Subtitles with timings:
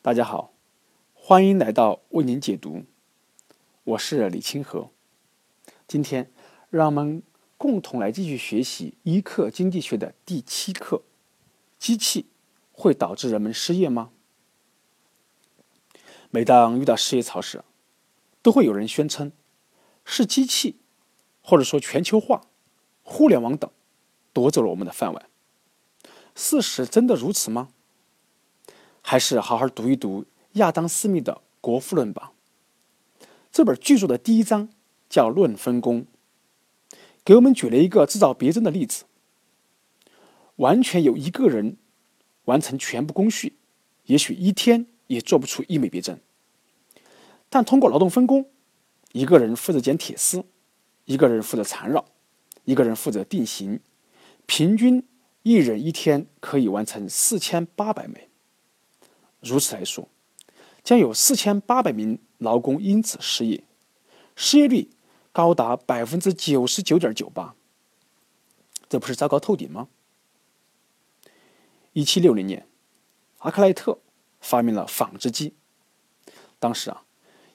[0.00, 0.52] 大家好，
[1.12, 2.84] 欢迎来到为您解读，
[3.82, 4.90] 我是李清河。
[5.88, 6.30] 今天，
[6.70, 7.20] 让我们
[7.56, 11.02] 共同来继续学习一课经济学的第七课：
[11.80, 12.26] 机器
[12.70, 14.10] 会导致人们失业吗？
[16.30, 17.64] 每当遇到失业潮时，
[18.40, 19.32] 都会有人宣称
[20.04, 20.76] 是机器，
[21.42, 22.42] 或者说全球化、
[23.02, 23.68] 互联网等
[24.32, 25.28] 夺走了我们的饭碗。
[26.36, 27.70] 事实真的如此吗？
[29.10, 32.32] 还是好好读一读亚当·斯密的《国富论》吧。
[33.50, 34.68] 这本巨著的第一章
[35.08, 36.02] 叫《论分工》，
[37.24, 39.04] 给我们举了一个制造别针的例子。
[40.56, 41.78] 完全由一个人
[42.44, 43.56] 完成全部工序，
[44.04, 46.20] 也许一天也做不出一枚别针。
[47.48, 48.44] 但通过劳动分工，
[49.12, 50.44] 一个人负责剪铁丝，
[51.06, 52.04] 一个人负责缠绕，
[52.66, 53.80] 一个人负责定型，
[54.44, 55.02] 平均
[55.44, 58.27] 一人一天可以完成四千八百枚。
[59.40, 60.08] 如此来说，
[60.82, 63.62] 将有四千八百名劳工因此失业，
[64.34, 64.90] 失业率
[65.32, 67.54] 高达百分之九十九点九八，
[68.88, 69.88] 这不是糟糕透顶吗？
[71.92, 72.66] 一七六零年，
[73.38, 73.98] 阿克莱特
[74.40, 75.54] 发明了纺织机。
[76.58, 77.04] 当时啊，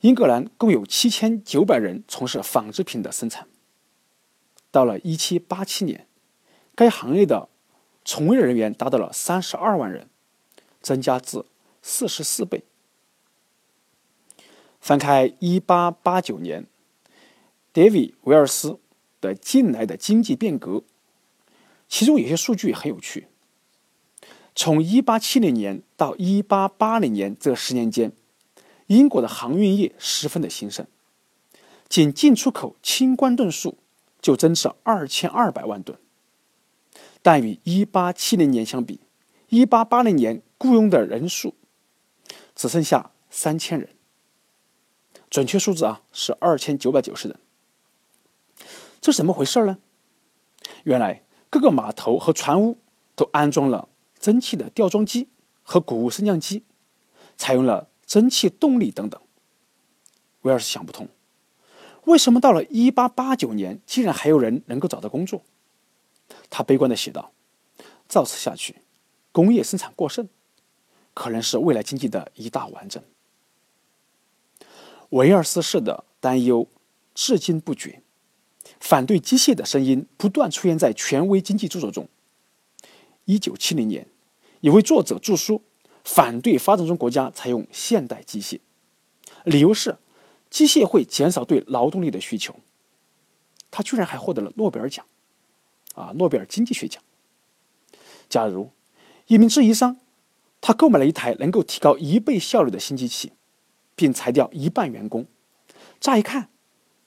[0.00, 3.48] 英格兰共有七千九百人从事纺织品的生产。
[4.70, 6.06] 到了一七八七年，
[6.74, 7.48] 该行业的
[8.04, 10.08] 从业人员达到了三十二万人，
[10.80, 11.44] 增加至。
[11.82, 12.64] 四十四倍。
[14.80, 16.66] 翻开一八八九年
[17.74, 18.78] ，David 维尔斯
[19.20, 20.70] 的《近来的经济变革》，
[21.88, 23.28] 其中有些数据很有趣。
[24.54, 28.12] 从一八七零年到一八八零年这十年间，
[28.86, 30.86] 英国的航运业十分的兴盛，
[31.88, 33.78] 仅进出口清关吨数
[34.20, 35.98] 就增至二千二百万吨。
[37.22, 39.00] 但与一八七零年相比，
[39.48, 41.54] 一八八零年雇佣的人数。
[42.54, 43.88] 只剩下三千人，
[45.30, 47.38] 准确数字啊是二千九百九十人。
[49.00, 49.78] 这是怎么回事呢？
[50.84, 52.78] 原来各个码头和船坞
[53.16, 53.88] 都安装了
[54.20, 55.28] 蒸汽的吊装机
[55.62, 56.64] 和谷物升降机，
[57.36, 59.20] 采用了蒸汽动力等等。
[60.42, 61.08] 威尔斯想不通，
[62.04, 65.42] 为什么到了一八八九年，竟然还有人能够找到工作？
[66.50, 67.32] 他悲观的写道
[68.08, 68.82] ：“照此下去，
[69.30, 70.28] 工业生产过剩。”
[71.14, 73.02] 可能是未来经济的一大完整。
[75.10, 76.66] 维尔斯式的担忧
[77.14, 78.02] 至今不绝，
[78.80, 82.08] 反对机械的声音不断出现在权威经济著作中。
[83.26, 84.08] 一九七零年，
[84.60, 85.62] 有位作者著书
[86.02, 88.60] 反对发展中国家采用现代机械，
[89.44, 89.98] 理由是
[90.48, 92.56] 机械会减少对劳动力的需求。
[93.70, 95.04] 他居然还获得了诺贝尔奖，
[95.94, 97.02] 啊，诺贝尔经济学奖。
[98.30, 98.70] 假如
[99.26, 99.98] 一名制衣商。
[100.62, 103.32] 他购买了一台能够提高一倍效率的新机器，
[103.96, 105.26] 并裁掉一半员工。
[106.00, 106.50] 乍一看，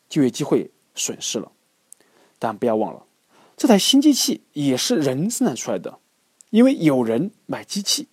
[0.10, 1.54] 就业机会损失了。
[2.38, 3.06] 但不要忘了，
[3.56, 6.00] 这台新机器也是人生产出来的，
[6.50, 8.10] 因为有人买机器，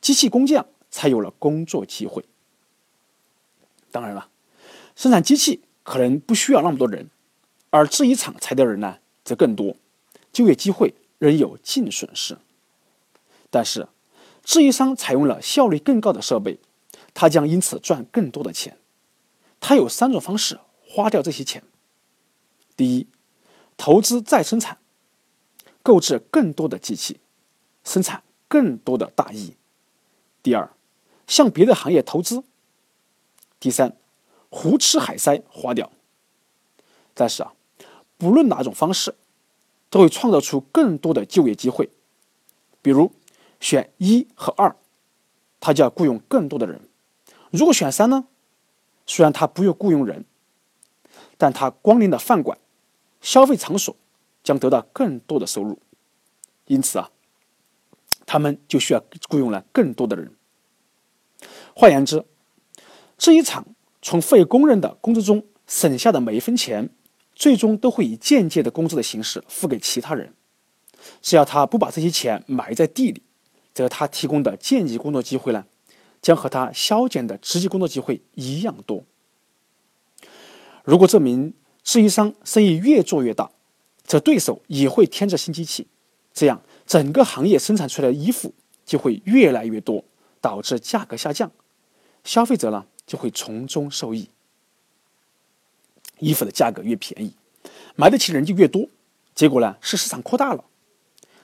[0.00, 2.24] 机器工匠才有了工作机会。
[3.90, 4.30] 当然了，
[4.96, 7.10] 生产机器可能不需要那么多人，
[7.68, 9.76] 而制衣厂裁的人呢则更多，
[10.32, 12.38] 就业机会仍有净损失。
[13.50, 13.86] 但是。
[14.48, 16.58] 制衣商采用了效率更高的设备，
[17.12, 18.78] 他将因此赚更多的钱。
[19.60, 21.62] 他有三种方式花掉这些钱：
[22.74, 23.06] 第一，
[23.76, 24.78] 投资再生产，
[25.82, 27.20] 购置更多的机器，
[27.84, 29.52] 生产更多的大衣；
[30.42, 30.70] 第二，
[31.26, 32.38] 向别的行业投资；
[33.60, 33.98] 第三，
[34.48, 35.92] 胡吃海塞花掉。
[37.12, 37.52] 但是啊，
[38.16, 39.14] 不论哪种方式，
[39.90, 41.90] 都会创造出更多的就业机会，
[42.80, 43.12] 比如。
[43.60, 44.76] 选一和二，
[45.60, 46.80] 他就要雇佣更多的人。
[47.50, 48.26] 如果选三呢？
[49.06, 50.26] 虽然他不用雇佣人，
[51.38, 52.58] 但他光临的饭馆、
[53.22, 53.96] 消费场所
[54.44, 55.78] 将得到更多的收入。
[56.66, 57.10] 因此啊，
[58.26, 60.34] 他们就需要雇佣了更多的人。
[61.74, 62.26] 换言之，
[63.16, 63.66] 这一场
[64.02, 66.90] 从废工人的工资中省下的每一分钱，
[67.34, 70.34] 最终都会以间接的工资的形式付给其他人。
[71.22, 73.22] 只要他不把这些钱埋在地里。
[73.78, 75.64] 则他提供的间接工作机会呢，
[76.20, 79.04] 将和他削减的直接工作机会一样多。
[80.82, 81.54] 如果这名
[81.84, 83.52] 制衣商生意越做越大，
[84.02, 85.86] 则对手也会添置新机器，
[86.34, 88.52] 这样整个行业生产出来的衣服
[88.84, 90.02] 就会越来越多，
[90.40, 91.52] 导致价格下降，
[92.24, 94.28] 消费者呢就会从中受益。
[96.18, 97.32] 衣服的价格越便宜，
[97.94, 98.88] 买得起的人就越多，
[99.36, 100.64] 结果呢是市场扩大了，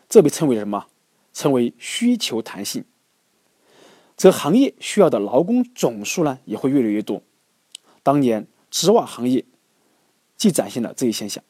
[0.08, 0.88] 这被称为什么？
[1.34, 2.86] 称为需求弹性。
[4.16, 7.20] 则行业需要的劳工总数呢也会越来越多。
[8.02, 9.44] 当年织袜行业
[10.36, 11.42] 既展现了这一现象。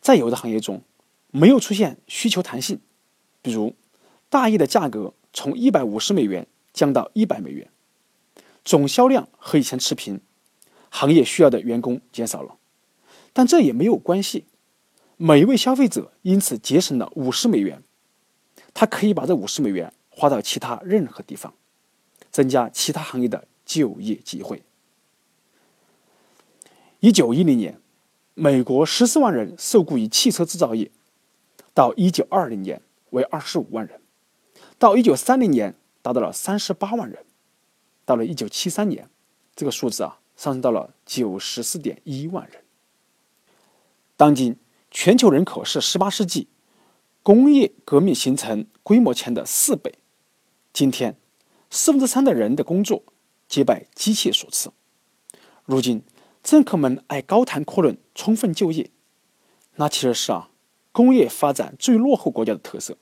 [0.00, 0.82] 在有的行业中，
[1.30, 2.80] 没有出现需求弹性，
[3.40, 3.74] 比如
[4.28, 7.70] 大衣的价格从一百五十美元降到一百美元，
[8.64, 10.20] 总销量和以前持平，
[10.90, 12.56] 行业需要的员工减少了，
[13.32, 14.44] 但这也没有关系。
[15.24, 17.80] 每一位消费者因此节省了五十美元，
[18.74, 21.54] 他可以把这五十美元花到其他任何地方，
[22.32, 24.64] 增加其他行业的就业机会。
[26.98, 27.78] 一九一零年。
[28.34, 30.90] 美国十四万人受雇于汽车制造业，
[31.74, 32.80] 到一九二零年
[33.10, 34.00] 为二十五万人，
[34.78, 37.26] 到一九三零年达到了三十八万人，
[38.06, 39.10] 到了一九七三年，
[39.54, 42.62] 这个数字啊上升到了九十四点一万人。
[44.16, 44.56] 当今
[44.92, 46.48] 全球人口是十八世纪
[47.22, 49.94] 工业革命形成规模前的四倍，
[50.72, 51.16] 今天
[51.70, 53.02] 四分之三的人的工作
[53.48, 54.70] 皆拜机器所赐，
[55.64, 56.04] 如今。
[56.42, 58.90] 政客们爱高谈阔论，充分就业，
[59.76, 60.50] 那其实是啊，
[60.90, 62.98] 工业发展最落后国家的特色。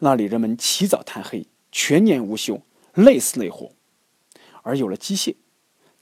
[0.00, 2.60] 那里人们起早贪黑，全年无休，
[2.92, 3.72] 累死累活。
[4.62, 5.36] 而有了机械，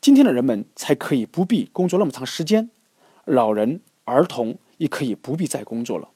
[0.01, 2.71] 今天的人们才可以不必工作那么长时间，
[3.25, 6.09] 老人、儿童也可以不必再工作了。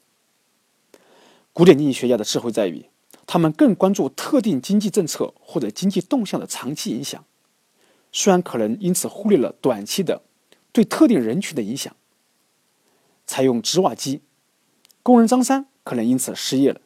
[1.53, 2.89] 古典经济学家的智慧在于，
[3.27, 7.23] 他们更关注特定经济政策或者经济动向的长期影响。
[8.11, 10.23] 虽然可能因此忽略了短期的
[10.71, 11.95] 对特定人群的影响。
[13.27, 14.21] 采用织袜机，
[15.03, 16.81] 工人张三可能因此失业了。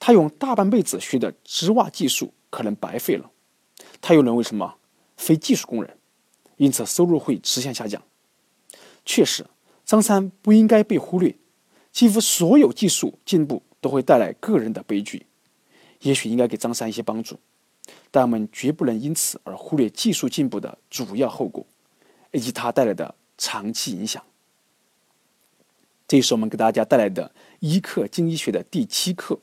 [0.00, 3.30] 他用大半辈子学的织袜技术可能白费了。
[4.00, 4.78] 他又能为什么
[5.16, 5.96] 非技术工人？
[6.56, 8.02] 因此收入会直线下降。
[9.04, 9.46] 确实，
[9.90, 11.34] 张三不应该被忽略。
[11.90, 15.26] 几乎所有技术进步都会带来个人的悲剧。
[16.02, 17.40] 也许应该给张三一些帮助。
[18.12, 21.66] 但我们绝不能因此而忽略技术进步的主要后果，
[22.30, 24.24] 以及它带来的长期影响。
[26.06, 29.40] 这是我们给大家带来的一课经济学的第七课：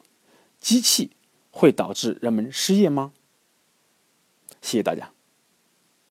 [0.61, 1.11] 机器
[1.51, 3.11] 会导致人们失业吗？
[4.61, 5.16] 谢谢大家。